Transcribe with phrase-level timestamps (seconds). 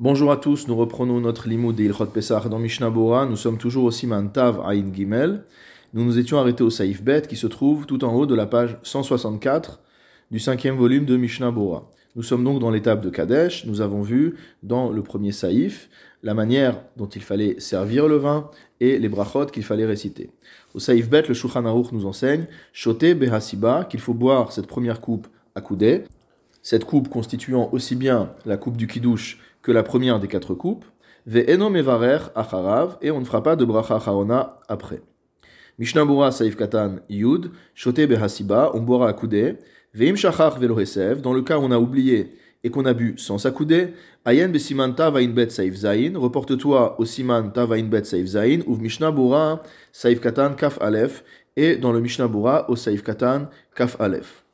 [0.00, 3.26] Bonjour à tous, nous reprenons notre limoud de Ilchot Pesach dans Mishnah Bora.
[3.26, 5.42] Nous sommes toujours au Siman Tav Ain Gimel.
[5.92, 8.46] Nous nous étions arrêtés au Saïf Bet qui se trouve tout en haut de la
[8.46, 9.80] page 164
[10.30, 11.90] du cinquième volume de Mishnah Bora.
[12.14, 13.66] Nous sommes donc dans l'étape de Kadesh.
[13.66, 15.90] Nous avons vu dans le premier Saïf
[16.22, 20.30] la manière dont il fallait servir le vin et les brachot qu'il fallait réciter.
[20.74, 25.00] Au Saïf Bet, le Shulchan Aruch nous enseigne Shote Behasiba qu'il faut boire cette première
[25.00, 25.26] coupe
[25.56, 26.04] à coudée.
[26.62, 30.86] Cette coupe constituant aussi bien la coupe du Kiddush que la première des quatre coupes,
[31.26, 35.02] ve'eno mevarer acharav, et on ne fera pas de bracha charona après.
[35.78, 39.16] Mishnah Bura Saif Katan Yud, Shote Behasiba, on boira à
[39.92, 42.32] ve'im shachar velohesev, dans le cas où on a oublié
[42.64, 43.88] et qu'on a bu sans s'accouder,
[44.24, 49.10] ayen besiman tavain bet saif zain, reporte-toi au siman tavain bet saif zain, ou Mishnah
[49.10, 49.62] Bura
[49.92, 51.22] Saif Katan kaf alef,
[51.56, 54.46] et dans le Mishnah Bura au Saif Katan kaf alef.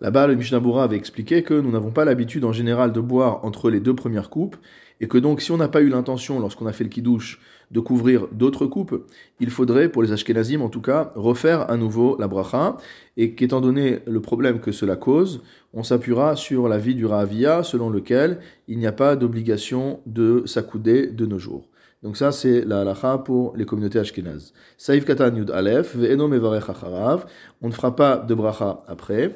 [0.00, 3.70] Là-bas, le Mishnah avait expliqué que nous n'avons pas l'habitude en général de boire entre
[3.70, 4.56] les deux premières coupes,
[5.00, 7.80] et que donc si on n'a pas eu l'intention, lorsqu'on a fait le kidouche, de
[7.80, 9.06] couvrir d'autres coupes,
[9.40, 12.76] il faudrait, pour les Ashkenazim en tout cas, refaire à nouveau la bracha,
[13.16, 17.62] et qu'étant donné le problème que cela cause, on s'appuiera sur la vie du Rahavia,
[17.62, 18.38] selon lequel
[18.68, 21.68] il n'y a pas d'obligation de s'accouder de nos jours.
[22.02, 24.52] Donc ça, c'est la halacha pour les communautés ashkenazes.
[24.76, 27.26] Saïf katan yud alef, ve'eno acharav,
[27.62, 29.34] on ne fera pas de bracha après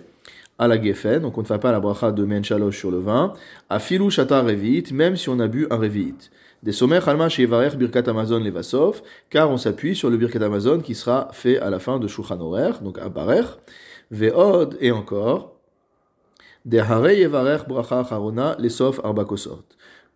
[0.60, 3.32] à la geffen, donc on ne fait pas la bracha de men sur le vin,
[3.70, 6.28] à filou shata revit, même si on a bu un revit.
[6.62, 11.28] Des sommets shevarech birkat amazon levasov, car on s'appuie sur le birkat amazon qui sera
[11.32, 13.46] fait à la fin de shulchan donc à barer,
[14.10, 15.56] ve'od, et encore,
[16.66, 19.64] des hare yevarech bracha charona lesof arbakosot.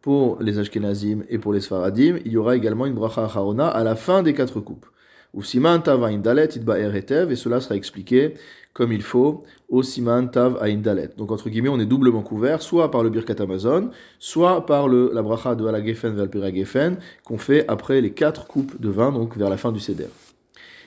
[0.02, 3.82] Pour les Ashkenazim et pour les Sfaradim, il y aura également une bracha charona à
[3.82, 4.84] la fin des quatre coupes.
[5.32, 8.34] Ou siman tava indalet itba'er etev, et cela sera expliqué
[8.74, 11.10] comme il faut au siman tav dalet.
[11.16, 15.12] Donc entre guillemets, on est doublement couvert, soit par le birkat Amazon, soit par le,
[15.14, 19.36] la bracha de Alagefen Valpira Gefen, qu'on fait après les quatre coupes de vin, donc
[19.38, 20.08] vers la fin du seder.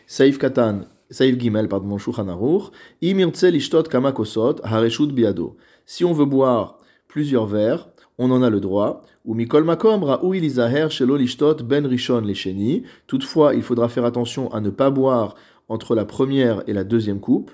[0.06, 2.72] Saif katan, saif gimel, pardon, shulchan aruch,
[3.02, 5.58] imirtse lishtot kamakosot, hareshut biado.
[5.86, 7.88] Si on veut boire plusieurs verres,
[8.18, 9.02] on en a le droit.
[9.26, 12.84] Ou mikol makom lizaher shelo lishtot ben rishon lesheni.
[13.08, 15.36] Toutefois, il faudra faire attention à ne pas boire
[15.70, 17.52] entre la première et la deuxième coupe.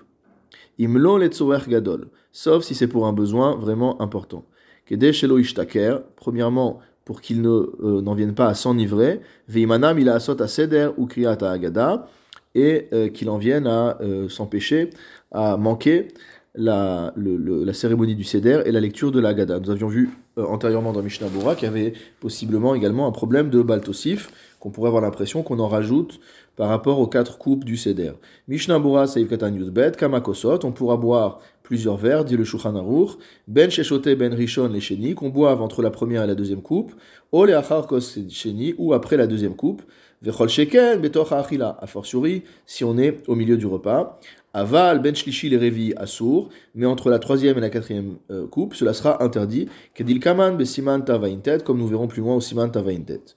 [2.31, 4.45] Sauf si c'est pour un besoin vraiment important.
[4.85, 10.19] Kede shelo ishtaker, premièrement, pour qu'il euh, n'en vienne pas à s'enivrer, veimanam il a
[10.19, 12.07] seder ou kriyat agada,
[12.55, 14.89] et euh, qu'il en vienne à euh, s'empêcher,
[15.31, 16.09] à manquer
[16.55, 19.59] la, la cérémonie du Seder et la lecture de la Gada.
[19.59, 23.49] Nous avions vu euh, antérieurement dans Mishnah Bora qu'il y avait possiblement également un problème
[23.49, 26.19] de Baltosif, qu'on pourrait avoir l'impression qu'on en rajoute
[26.55, 28.13] par rapport aux quatre coupes du Seder.
[28.47, 33.17] Mishnah Bora Seif Katan Yudbet, Kamakosot, on pourra boire plusieurs verres, dit le Shulchan Aruch,
[33.47, 36.93] Ben Sheshote Ben Rishon les Sheni, qu'on boive entre la première et la deuxième coupe,
[37.31, 39.81] O Leachar Kos Sheni, ou après la deuxième coupe,
[40.21, 44.19] Vechol Sheken Betoch Achila, a fortiori si on est au milieu du repas.
[44.55, 48.75] Aval ben shlishi les révi assour, mais entre la troisième et la quatrième euh, coupe,
[48.75, 49.67] cela sera interdit.
[49.95, 53.35] Kedil kaman besiman tavaintet, comme nous verrons plus loin au siman tavaintet.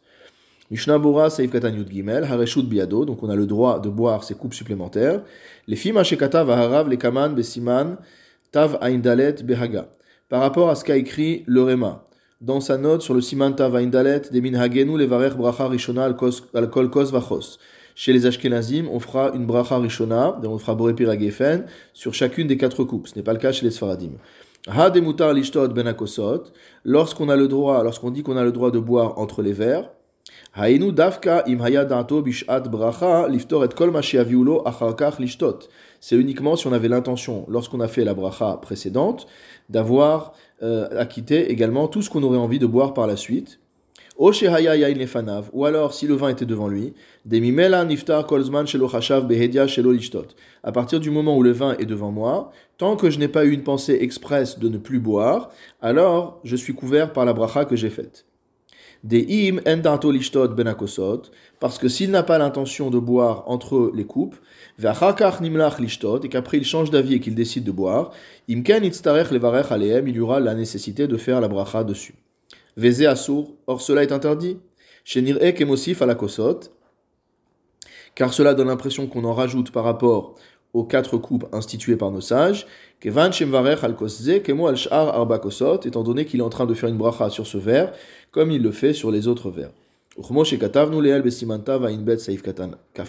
[0.70, 4.24] Mishnah Bora Seif Katan Yud Gimel, Hareshut Biado, donc on a le droit de boire
[4.24, 5.22] ces coupes supplémentaires.
[5.66, 7.96] Les films Ashekata Vaharav, les Kaman Besiman,
[8.52, 9.88] Tav Aindalet Behaga.
[10.28, 12.04] Par rapport à ce qu'a écrit le Rema,
[12.42, 16.16] dans sa note sur le Siman Tav Aindalet, des Minhagenu, les Varech Bracha Rishona al
[16.16, 17.58] Kol Kos Vachos.
[17.98, 21.64] Chez les Ashkenazim, on fera une bracha rishona, on fera borepir gefen
[21.94, 23.08] sur chacune des quatre coupes.
[23.08, 24.10] Ce n'est pas le cas chez les Sfaradim.
[24.66, 25.94] Ha demutar lishtot ben
[26.84, 29.88] lorsqu'on a le droit, lorsqu'on dit qu'on a le droit de boire entre les verres,
[30.54, 31.56] Hainu davka im
[32.22, 33.90] bishat bracha liftor et kol
[35.18, 35.58] lishtot.
[35.98, 39.26] C'est uniquement si on avait l'intention, lorsqu'on a fait la bracha précédente,
[39.70, 43.58] d'avoir euh, acquitté également tout ce qu'on aurait envie de boire par la suite.
[44.18, 46.94] Ou alors, si le vin était devant lui.
[50.62, 53.44] À partir du moment où le vin est devant moi, tant que je n'ai pas
[53.44, 55.50] eu une pensée expresse de ne plus boire,
[55.82, 58.24] alors je suis couvert par la bracha que j'ai faite.
[60.54, 61.22] Benakosot,
[61.60, 64.36] parce que s'il n'a pas l'intention de boire entre les coupes,
[64.78, 68.12] et qu'après il change d'avis et qu'il décide de boire,
[68.48, 72.14] il y aura la nécessité de faire la bracha dessus.
[72.76, 74.58] Vézé Assour, or cela est interdit.
[75.04, 75.62] Shenir Ek
[76.00, 76.60] à la Kosot,
[78.14, 80.34] car cela donne l'impression qu'on en rajoute par rapport
[80.72, 82.66] aux quatre coupes instituées par nos sages.
[83.00, 83.96] Kevan Shemvarech al
[84.42, 87.30] Kemo al Shar Arba Kosot, étant donné qu'il est en train de faire une bracha
[87.30, 87.92] sur ce verre,
[88.30, 89.50] comme il le fait sur les autres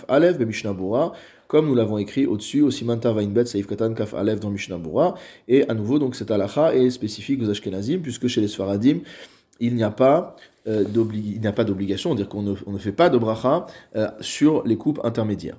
[0.07, 0.37] Alev
[1.47, 4.77] comme nous l'avons écrit au-dessus, au Simanta Vainbet Saif Katan Kaf Alev dans Mishnah
[5.47, 8.99] Et à nouveau, donc, cette halakha est spécifique aux Ashkenazim, puisque chez les Sfaradim,
[9.59, 10.35] il n'y a pas
[10.67, 13.65] euh, d'obligation, dire qu'on ne, fait pas de bracha
[13.95, 15.57] euh, sur les coupes intermédiaires.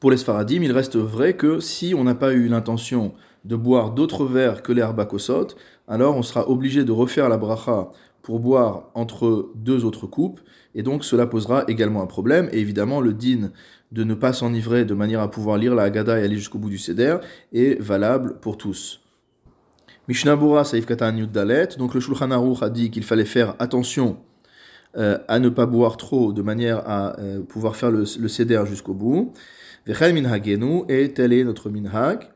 [0.00, 3.14] Pour les Sfaradim, il reste vrai que si on n'a pas eu l'intention
[3.44, 5.48] de boire d'autres verres que les arbakosot,
[5.88, 10.40] alors on sera obligé de refaire la bracha pour boire entre deux autres coupes,
[10.74, 12.48] et donc cela posera également un problème.
[12.52, 13.52] Et évidemment, le din
[13.92, 16.70] de ne pas s'enivrer de manière à pouvoir lire la Haggadah et aller jusqu'au bout
[16.70, 17.18] du Seder
[17.52, 19.03] est valable pour tous.
[20.06, 24.18] Mishnah Bura Saif Katan Dalet, donc le Shulchan Aruch a dit qu'il fallait faire attention
[24.96, 28.92] euh, à ne pas boire trop de manière à euh, pouvoir faire le, le jusqu'au
[28.92, 29.32] bout.
[29.86, 32.28] Vechel Minhagenu, et tel est notre Minhag.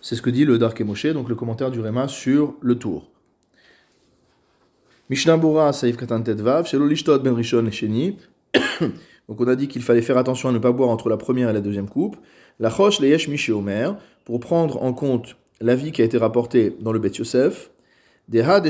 [0.00, 3.10] C'est ce que dit le Dark donc le commentaire du Réma sur le tour.
[5.10, 8.16] Mishnah Bura Saif Katan Tetvav, Shelo Lishtot Ben Rishon Sheni.
[9.28, 11.48] Donc on a dit qu'il fallait faire attention à ne pas boire entre la première
[11.48, 12.16] et la deuxième coupe.
[12.58, 16.92] La Chosh Leyesh Miché Omer, pour prendre en compte l'avis qui a été rapporté dans
[16.92, 17.70] le Bet Yosef,
[18.28, 18.60] Deha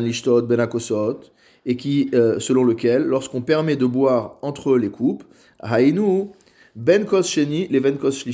[0.00, 1.20] Lishtot Ben Akosot,
[1.66, 5.24] et qui, euh, selon lequel, lorsqu'on permet de boire entre les coupes,
[5.60, 6.30] Hainu
[6.74, 8.24] Ben Kos Sheni le Ben Kos.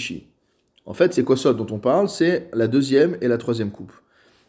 [0.86, 3.92] En fait, ces kosot dont on parle, c'est la deuxième et la troisième coupe.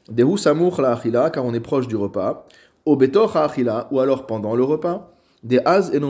[0.10, 2.46] Dehu Samuch La car on est proche du repas.
[2.86, 5.16] Obetoch Achila, ou alors pendant le repas
[5.46, 6.02] des az et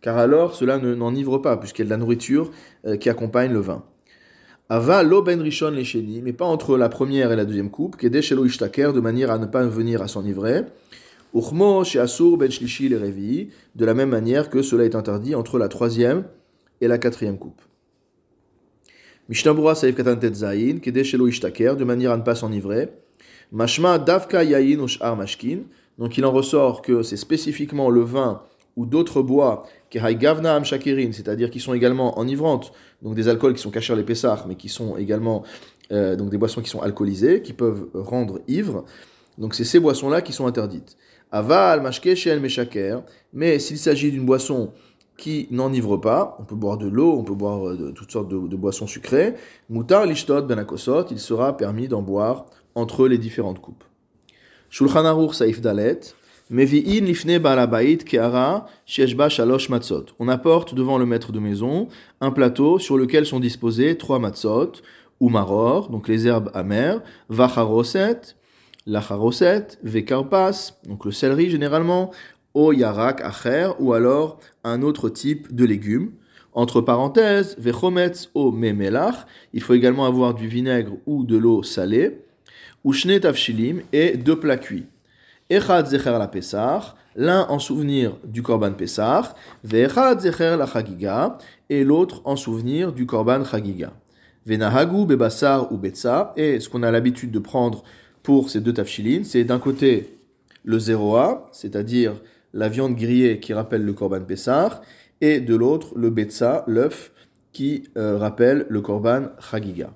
[0.00, 2.50] car alors cela ne n'enivre pas, puisqu'il y a de la nourriture
[2.86, 3.84] euh, qui accompagne le vin.
[4.70, 5.72] Ava lo ben rishon
[6.22, 9.38] mais pas entre la première et la deuxième coupe, kede shelo ishtaker, de manière à
[9.38, 10.64] ne pas venir à s'enivrer.
[11.32, 15.68] Uchmo asur ben shlishi le de la même manière que cela est interdit entre la
[15.68, 16.24] troisième
[16.82, 17.62] et la quatrième coupe.
[19.30, 22.90] Mishnabura saif katantet zayin, kede shelo ishtaker, de manière à ne pas s'enivrer.
[23.52, 25.60] Mashma davka yayin ushar mashkin,
[25.96, 28.42] donc il en ressort que c'est spécifiquement le vin
[28.78, 32.72] ou d'autres bois, c'est-à-dire qui sont également enivrantes,
[33.02, 35.42] donc des alcools qui sont cachés les pessars, mais qui sont également
[35.90, 38.84] euh, donc des boissons qui sont alcoolisées, qui peuvent rendre ivre.
[39.36, 40.96] Donc c'est ces boissons-là qui sont interdites.
[41.32, 43.02] Aval, mashke, shel, meshaker,
[43.32, 44.70] mais s'il s'agit d'une boisson
[45.16, 48.56] qui n'enivre pas, on peut boire de l'eau, on peut boire de, toutes sortes de,
[48.56, 49.34] boissons sucrées,
[49.68, 52.46] mutar, lishtot, benakosot, il sera permis d'en boire
[52.76, 53.82] entre les différentes coupes.
[54.70, 56.00] Shulchan Aruch Saif Dalet,
[56.50, 56.56] On
[60.28, 61.88] apporte devant le maître de maison
[62.22, 64.72] un plateau sur lequel sont disposés trois matzot,
[65.20, 68.20] ou maror, donc les herbes amères, vacharoset,
[68.86, 72.12] lacharoset, vekarpas, donc le céleri généralement,
[72.54, 76.12] o yarak acher, ou alors un autre type de légumes.
[76.54, 82.22] Entre parenthèses, vechometz o memelach, il faut également avoir du vinaigre ou de l'eau salée.
[82.90, 84.86] Shne tafshilim et deux plats cuits.
[85.50, 89.34] Echad zecher la pesach, l'un en souvenir du korban pesach,
[89.64, 91.38] ve'echad zecher la chagiga,
[91.70, 93.94] et l'autre en souvenir du korban chagiga.
[94.44, 97.82] Venahagu bebassar ou betsa, et ce qu'on a l'habitude de prendre
[98.22, 100.18] pour ces deux tafshilim, c'est d'un côté
[100.64, 102.12] le 0A, c'est-à-dire
[102.52, 104.72] la viande grillée qui rappelle le korban pesach,
[105.22, 107.10] et de l'autre le betsa, l'œuf,
[107.52, 109.94] qui euh, rappelle le korban chagiga.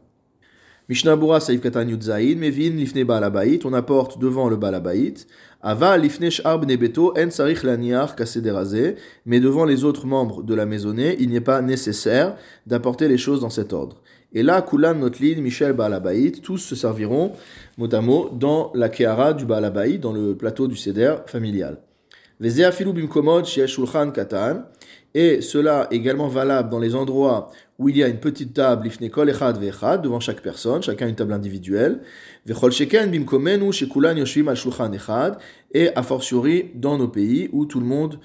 [0.92, 5.14] Mishnabura Saif Katan Yudzaïn, Mevin Lifne Balabait, on apporte devant le Balabait,
[5.62, 10.66] Ava Lifne Sh'ab Nebeto, En Sarich Laniar Kasederazé, mais devant les autres membres de la
[10.66, 12.36] maisonnée, il n'est pas nécessaire
[12.66, 14.02] d'apporter les choses dans cet ordre.
[14.34, 17.32] Et là, Kulan Notlin, Michel Balabait, tous se serviront
[17.78, 21.78] mot à mot dans la Kehara du Balabait, dans le plateau du Seder familial.
[22.38, 24.64] Vezeafilu Bimkomod Shulchan Katan,
[25.14, 30.20] et cela également valable dans les endroits où il y a une petite table, devant
[30.20, 32.00] chaque personne, chacun une table individuelle,
[35.74, 38.18] et a fortiori dans nos pays où tout le monde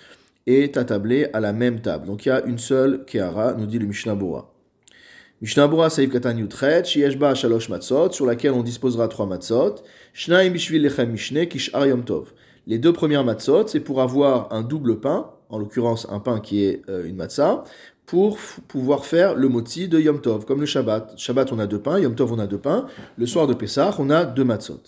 [0.46, 2.06] est attablé à la même table.
[2.08, 4.53] Donc il y a une seule kehara, nous dit le Mishnah Bora.
[5.41, 9.75] Mishnah Bora saïf katan yutret, shieshba shalosh matzot, sur laquelle on disposera trois matzot,
[10.13, 11.48] shnaim bishvil lechem mishne
[12.06, 12.34] tov.
[12.65, 16.63] Les deux premières matzot, c'est pour avoir un double pain, en l'occurrence un pain qui
[16.63, 17.63] est euh, une matzah,
[18.06, 18.38] pour
[18.70, 21.13] pouvoir faire le moti de Yom Tov, comme le Shabbat.
[21.18, 22.88] Shabbat, on a deux pains, Yom Tov, on a deux pains.
[23.18, 24.82] Le soir de Pessah, on a deux matzot.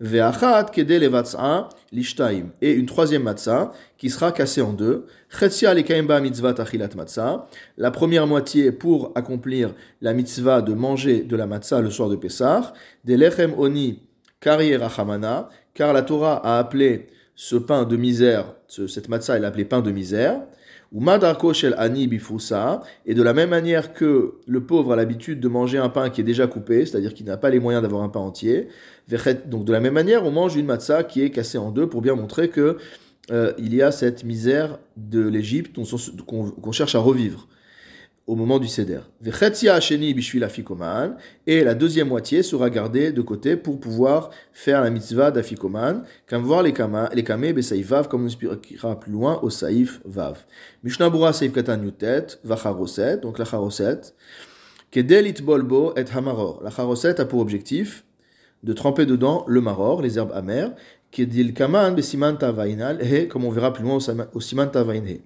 [0.00, 0.66] Ve'achat
[1.92, 2.46] lishtaim.
[2.60, 5.06] Et une troisième matzah qui sera cassée en deux.
[5.40, 6.54] Mitzvah
[6.96, 7.46] matzah.
[7.78, 9.72] La première moitié pour accomplir
[10.02, 12.74] la mitzvah de manger de la matzah le soir de Pessah.
[13.04, 14.02] De lechem oni
[14.40, 14.72] kari.
[15.72, 19.92] Car la Torah a appelé ce pain de misère, cette matzah, elle appelé pain de
[19.92, 20.40] misère.
[20.92, 25.40] Ou madrako shel ani bifousa, et de la même manière que le pauvre a l'habitude
[25.40, 28.02] de manger un pain qui est déjà coupé, c'est-à-dire qu'il n'a pas les moyens d'avoir
[28.02, 28.68] un pain entier,
[29.46, 32.02] donc de la même manière, on mange une matzah qui est cassée en deux pour
[32.02, 32.78] bien montrer que
[33.32, 35.76] euh, il y a cette misère de l'Égypte
[36.24, 37.48] qu'on cherche à revivre.
[38.26, 39.00] Au moment du seder.
[41.46, 46.42] Et la deuxième moitié sera gardée de côté pour pouvoir faire la mitzvah d'afikoman, comme
[46.42, 50.44] voir les kamé vav, comme on expliquera plus loin au saïf vav.
[50.82, 54.00] Mishnah Bura saïf katan yutet, vacharoset, donc la charoset.
[54.90, 56.62] Kedel bolbo et hamaror.
[56.64, 58.04] La charoset a pour objectif
[58.64, 60.74] de tremper dedans le maror, les herbes amères,
[61.12, 63.98] kedil kaman besiman tavainal, et comme on verra plus loin
[64.34, 65.20] au siman tavainhe.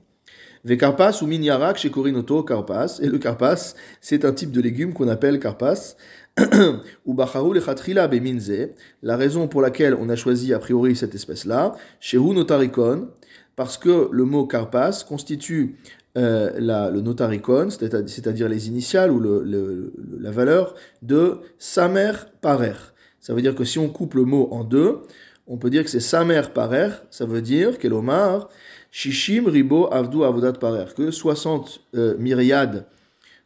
[0.64, 2.98] Vekarpas ou minyarak chez Korinoto karpas.
[3.02, 5.96] Et le karpas, c'est un type de légume qu'on appelle karpas.
[7.06, 8.68] ou bacharu le beminze.
[9.02, 13.08] La raison pour laquelle on a choisi a priori cette espèce-là, chez notarikon,
[13.56, 15.76] parce que le mot karpas constitue
[16.16, 22.74] euh, la, le notarikon, c'est-à-dire les initiales ou le, la valeur de samer parer.
[23.20, 25.00] Ça veut dire que si on coupe le mot en deux,
[25.46, 28.48] on peut dire que c'est samer parer, ça veut dire qu'Elomar,
[28.90, 32.86] Shishim ribo avdu avodat parer, que 60 euh, myriades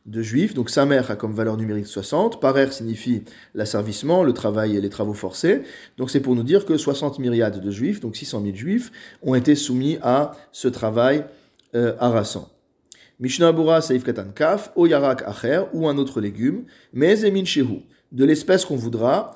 [0.06, 3.22] de juifs, donc sa mère a comme valeur numérique 60, parer signifie
[3.54, 5.62] l'asservissement, le travail et les travaux forcés,
[5.96, 9.34] donc c'est pour nous dire que 60 myriades de juifs, donc 600 000 juifs, ont
[9.34, 11.24] été soumis à ce travail
[11.74, 12.50] euh, harassant.
[13.20, 17.82] Mishnah Bura Saif Katan Kaf, Oyarak Acher, ou un autre légume, mais Shehu,
[18.12, 19.34] de l'espèce qu'on voudra,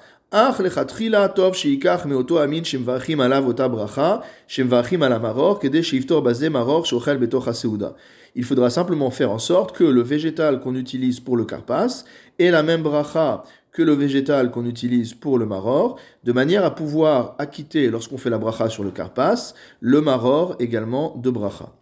[8.35, 12.05] il faudra simplement faire en sorte que le végétal qu'on utilise pour le karpas
[12.39, 13.43] ait la même bracha
[13.73, 18.31] que le végétal qu'on utilise pour le maror, de manière à pouvoir acquitter, lorsqu'on fait
[18.31, 21.73] la bracha sur le karpas, le maror également de bracha.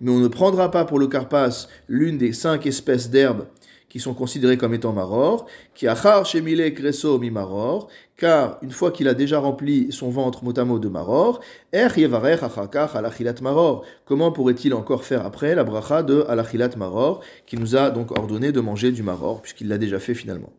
[0.00, 3.46] mais on ne prendra pas pour le karpas l'une des cinq espèces d'herbes
[3.90, 5.44] qui sont considérés comme étant maror,
[5.74, 10.44] qui achar shemile kreso mi maror, car une fois qu'il a déjà rempli son ventre
[10.44, 11.40] motamo de maror,
[11.72, 13.84] er yevarech achakach alachilat maror.
[14.06, 18.52] Comment pourrait-il encore faire après la bracha de alachilat maror, qui nous a donc ordonné
[18.52, 20.52] de manger du maror, puisqu'il l'a déjà fait finalement.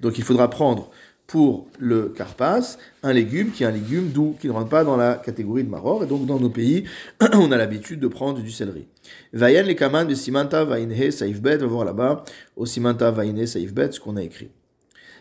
[0.00, 0.90] Donc il faudra prendre
[1.26, 4.96] pour le carpas, un légume qui est un légume doux, qui ne rentre pas dans
[4.96, 6.04] la catégorie de maror.
[6.04, 6.84] Et donc, dans nos pays,
[7.32, 8.86] on a l'habitude de prendre du céleri.
[9.32, 12.24] Vayen les kaman de simanta vainhe saifbet, on va voir là-bas,
[12.56, 14.50] au simanta vainhe saifbet, ce qu'on a écrit.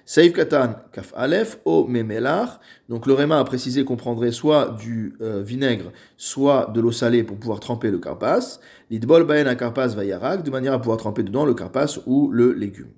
[0.06, 2.60] Saif katan kaf alef o memelar.
[2.90, 7.24] Donc le réma a précisé qu'on prendrait soit du euh, vinaigre, soit de l'eau salée
[7.24, 8.60] pour pouvoir tremper le carpas.
[8.90, 12.52] L'idbol baen a carpas vayarak, de manière à pouvoir tremper dedans le carpas ou le
[12.52, 12.90] légume.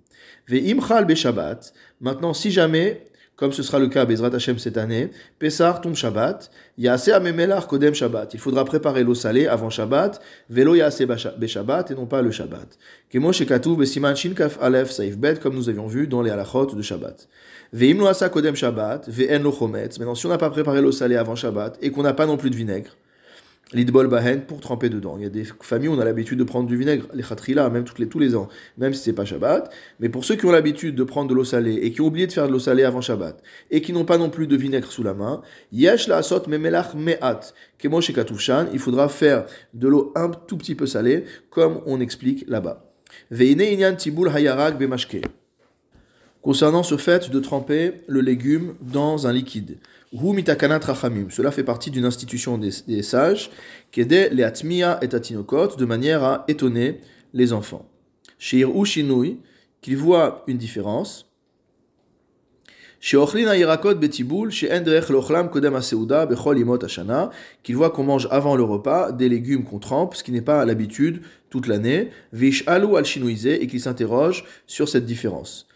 [0.48, 1.74] Ve'imchal Shabbat.
[2.02, 5.10] Maintenant, si jamais, comme ce sera le cas Bezrat Hashem cette année,
[5.40, 8.34] Pesar tombe Shabbat, Yase Amemelar Kodem Shabbat.
[8.34, 11.04] Il faudra préparer l'eau salée avant Shabbat, Velo Yase
[11.48, 12.78] Shabbat et non pas le Shabbat.
[13.10, 16.82] Kemo Shekatu Besiman Shinkaf Alef Saif Bet, comme nous avions vu dans les halachot de
[16.82, 17.28] Shabbat.
[17.74, 19.98] Ve'im Kodem Shabbat, Ve'en Lo Chometz.
[20.00, 22.38] Maintenant, si on n'a pas préparé l'eau salée avant Shabbat et qu'on n'a pas non
[22.38, 22.96] plus de vinaigre,
[23.74, 25.16] L'idbol bahen pour tremper dedans.
[25.18, 27.70] Il y a des familles où on a l'habitude de prendre du vinaigre, les khatrila,
[27.70, 29.72] même toutes les, tous les ans, même si c'est pas Shabbat.
[30.00, 32.28] Mais pour ceux qui ont l'habitude de prendre de l'eau salée et qui ont oublié
[32.28, 33.42] de faire de l'eau salée avant Shabbat
[33.72, 35.42] et qui n'ont pas non plus de vinaigre sous la main,
[35.72, 40.86] yesh la asot memelach me'at, kemo il faudra faire de l'eau un tout petit peu
[40.86, 42.86] salée, comme on explique là-bas.
[43.32, 45.22] Veine inyan tibul hayarak bemashke.
[46.46, 49.80] Concernant ce fait de tremper le légume dans un liquide.
[50.14, 53.50] Cela fait partie d'une institution des, sages
[53.92, 57.02] qui aidait les atmiya et tatinokot de manière à étonner
[57.34, 57.90] les enfants.
[58.38, 59.40] Shir Shinui,
[59.82, 61.32] qu'ils voient une différence.
[63.02, 63.18] Qu'ils
[67.76, 71.24] voient qu'on mange avant le repas des légumes qu'on trempe, ce qui n'est pas l'habitude
[71.50, 72.12] toute l'année.
[72.34, 75.68] Vish alu al et qu'ils s'interrogent sur cette différence.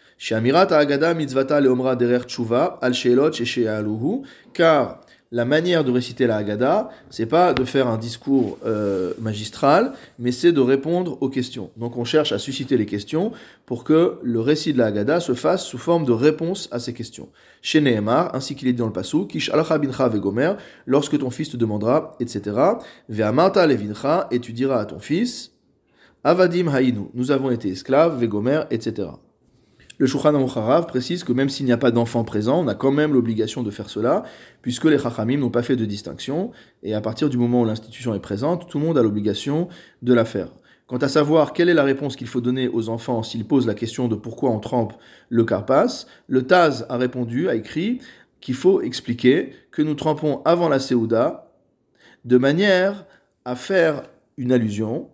[4.52, 5.00] Car
[5.32, 10.30] la manière de réciter la Haggadah, c'est pas de faire un discours euh, magistral, mais
[10.30, 11.70] c'est de répondre aux questions.
[11.78, 13.32] Donc on cherche à susciter les questions
[13.64, 16.92] pour que le récit de la Haggadah se fasse sous forme de réponse à ces
[16.92, 17.30] questions.
[17.62, 20.52] Chez Nehemar, ainsi qu'il est dit dans le passou, Kish bincha vegomer,
[20.84, 22.56] lorsque ton fils te demandera, etc.
[23.08, 25.52] Ve'amarta levincha, et tu diras à ton fils,
[26.24, 29.08] Avadim haïnu, nous avons été esclaves, vegomer, etc.
[30.00, 32.90] Le Shulchan Aruch précise que même s'il n'y a pas d'enfant présent, on a quand
[32.90, 34.22] même l'obligation de faire cela,
[34.62, 36.52] puisque les Chachamim n'ont pas fait de distinction,
[36.82, 39.68] et à partir du moment où l'institution est présente, tout le monde a l'obligation
[40.00, 40.48] de la faire.
[40.86, 43.74] Quant à savoir quelle est la réponse qu'il faut donner aux enfants s'ils posent la
[43.74, 44.94] question de pourquoi on trempe
[45.28, 47.98] le carpas, le Taz a répondu, a écrit
[48.40, 51.52] qu'il faut expliquer que nous trempons avant la Séouda
[52.24, 53.04] de manière
[53.44, 54.04] à faire
[54.38, 55.10] une allusion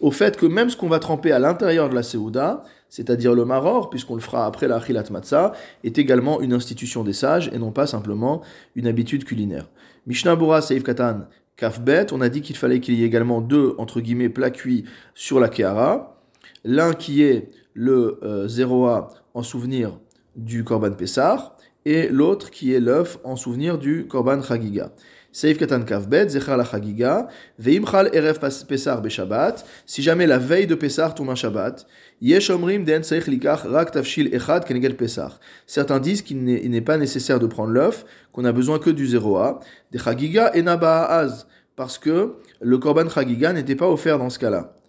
[0.00, 3.44] au fait que même ce qu'on va tremper à l'intérieur de la Séouda, c'est-à-dire le
[3.44, 5.52] maror, puisqu'on le fera après la achilat matzah,
[5.84, 8.42] est également une institution des sages et non pas simplement
[8.74, 9.68] une habitude culinaire.
[10.06, 11.20] Mishnah Bura Seif Katan
[11.56, 14.84] kafbet, on a dit qu'il fallait qu'il y ait également deux, entre guillemets, plats cuits
[15.14, 16.20] sur la kehara.
[16.64, 19.98] L'un qui est le euh, 0A en souvenir
[20.36, 24.92] du korban Pessar, et l'autre qui est l'œuf en souvenir du korban chagiga.
[25.32, 30.74] Seif katan kavbet, zechar la chagiga, veimchal erev pesar beshabbat, si jamais la veille de
[30.74, 31.86] Pessar tombe un Shabbat,
[32.20, 35.38] yesh omrim den seich likach rak tafshil echad kenegel Pessar.
[35.66, 39.60] Certains disent qu'il n'est pas nécessaire de prendre l'œuf, qu'on a besoin que du 0A,
[39.92, 41.46] des chagiga et az,
[41.76, 44.79] parce que le korban chagiga n'était pas offert dans ce cas-là.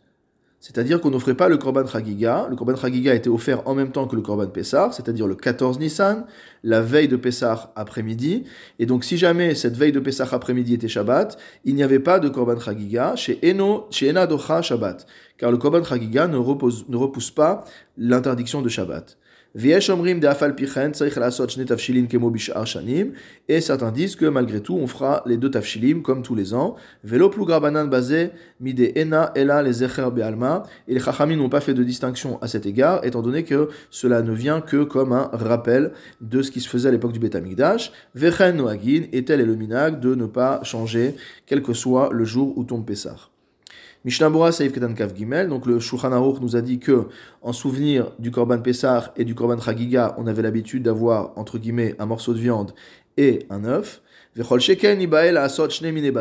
[0.62, 2.46] C'est-à-dire qu'on n'offrait pas le Korban Chagiga.
[2.48, 5.80] Le Korban Chagiga était offert en même temps que le Korban Pessar, c'est-à-dire le 14
[5.80, 6.28] Nissan,
[6.64, 8.44] la veille de Pessar après-midi.
[8.78, 12.20] Et donc, si jamais cette veille de Pessar après-midi était Shabbat, il n'y avait pas
[12.20, 15.08] de Korban Chagiga chez Eno, chez Enadocha Shabbat.
[15.40, 17.64] Car le Korban Chagiga ne, ne repousse pas
[17.98, 19.18] l'interdiction de Shabbat.
[19.54, 19.82] Et
[23.60, 26.76] certains disent que malgré tout, on fera les deux tafshilim comme tous les ans.
[27.04, 28.30] Velo plugrabanan basé
[28.62, 30.64] mide ena ela les be'alma.
[30.88, 34.22] Et les chachamim n'ont pas fait de distinction à cet égard, étant donné que cela
[34.22, 35.92] ne vient que comme un rappel
[36.22, 37.92] de ce qui se faisait à l'époque du Betamikdash.
[38.16, 41.16] Vechen noagin, et tel est le minag de ne pas changer,
[41.46, 43.31] quel que soit le jour où tombe Pessah.
[44.04, 46.10] Mishnah Saïf Ketan Kav Gimel, donc le Shulchan
[46.42, 47.08] nous a dit que,
[47.44, 51.94] en souvenir du Korban Pessah et du Korban Chagiga, on avait l'habitude d'avoir, entre guillemets,
[52.00, 52.74] un morceau de viande
[53.18, 54.02] et un œuf.
[54.36, 56.12] Vechol Sheken Ibael Asot Mine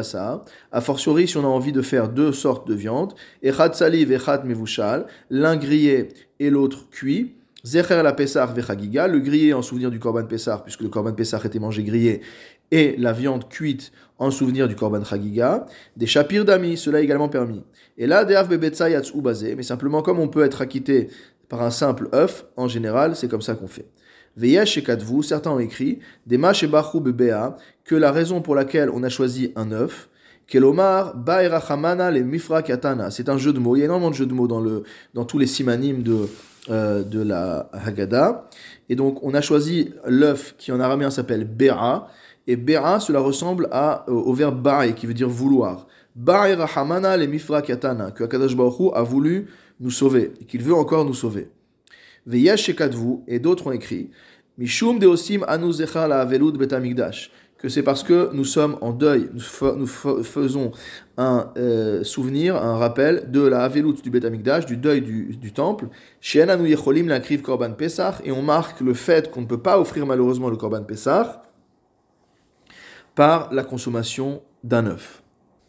[0.72, 4.44] a fortiori si on a envie de faire deux sortes de viande, Echad Saliv, Echad
[4.44, 6.08] Mevushal, l'un grillé
[6.38, 7.36] et l'autre cuit.
[7.64, 8.12] Zecher la
[9.06, 12.22] le grillé en souvenir du Korban Pessah, puisque le Korban Pessah était mangé grillé,
[12.70, 17.28] et la viande cuite en souvenir du Korban Chagiga, des Shapir d'ami, cela est également
[17.28, 17.62] permis.
[17.98, 21.08] Et là, Deav Bebetsa ou basé, mais simplement comme on peut être acquitté
[21.48, 23.86] par un simple œuf, en général, c'est comme ça qu'on fait.
[24.36, 28.88] Veyesh et Kadvu, certains ont écrit, des Mash et Bebea, que la raison pour laquelle
[28.90, 30.08] on a choisi un œuf,
[30.46, 33.10] Kelomar, Baerachamana, les Mifra Katana.
[33.10, 33.76] C'est un jeu de mots.
[33.76, 34.82] Il y a énormément de jeux de mots dans, le,
[35.14, 36.28] dans tous les simanim de,
[36.68, 38.48] euh, de la Haggadah.
[38.88, 42.08] Et donc, on a choisi l'œuf qui en araméen s'appelle Bera.
[42.46, 45.86] Et Bera, cela ressemble à, euh, au verbe Ba'i, qui veut dire vouloir.
[46.14, 49.46] Ba'i Rahamana le Mifra Katana, que Akadosh Baruch a voulu
[49.80, 51.48] nous sauver, et qu'il veut encore nous sauver.
[52.26, 54.10] Veyesh Shekadvu, et d'autres ont écrit,
[54.58, 59.28] Mishum Deosim Anu Zecha la Avelud Betamikdash que c'est parce que nous sommes en deuil,
[59.34, 60.72] nous, faisons
[61.18, 65.88] un euh, souvenir, un rappel de la Avelut du Bet du deuil du, du temple.
[66.22, 70.48] Yecholim la Korban Pesach, et on marque le fait qu'on ne peut pas offrir malheureusement
[70.48, 71.26] le Korban Pesach
[73.14, 75.19] par la consommation d'un œuf.